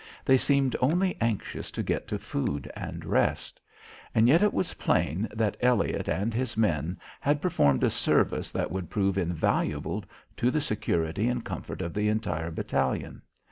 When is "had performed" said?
7.19-7.83